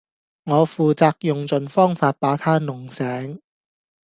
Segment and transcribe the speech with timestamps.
[0.45, 3.39] 我負責用盡方法把她弄醒